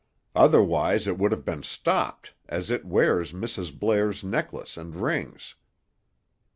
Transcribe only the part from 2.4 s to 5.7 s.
as it wears Mrs. Blair's necklace and rings."